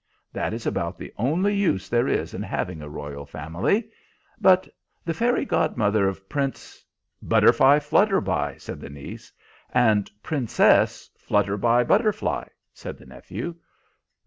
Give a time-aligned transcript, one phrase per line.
[0.33, 3.87] That is about the only use there is in having a royal family.
[4.39, 4.67] But
[5.05, 6.83] the fairy godmother of Prince"
[7.23, 9.31] "Butterflyflutterby," said the niece.
[9.71, 13.53] "And Princess" "Flutterbybutterfly," said the nephew.